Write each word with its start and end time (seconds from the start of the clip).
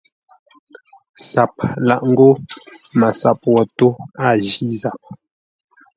SAP 1.29 1.55
laʼ 1.87 2.01
ńgó 2.09 2.29
MASAP 2.99 3.39
wo 3.53 3.61
tó, 3.77 3.87
a 4.25 4.27
jí 4.45 4.65
zap. 4.81 4.99